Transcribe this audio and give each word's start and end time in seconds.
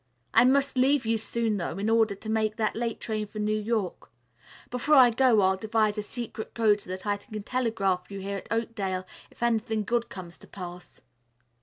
"I 0.33 0.45
must 0.45 0.79
leave 0.79 1.05
you 1.05 1.15
soon, 1.15 1.57
though, 1.57 1.77
in 1.77 1.87
order 1.87 2.15
to 2.15 2.27
make 2.27 2.55
that 2.55 2.75
late 2.75 2.99
train 2.99 3.27
for 3.27 3.37
New 3.37 3.55
York. 3.59 4.09
Before 4.71 4.95
I 4.95 5.11
go, 5.11 5.41
I'll 5.41 5.57
devise 5.57 5.95
a 5.95 6.01
secret 6.01 6.55
code 6.55 6.81
so 6.81 6.89
that 6.89 7.05
I 7.05 7.17
can 7.17 7.43
telegraph 7.43 8.09
you 8.09 8.19
here 8.19 8.37
at 8.37 8.51
Oakdale 8.51 9.05
if 9.29 9.43
anything 9.43 9.83
good 9.83 10.09
comes 10.09 10.39
to 10.39 10.47
pass." 10.47 11.01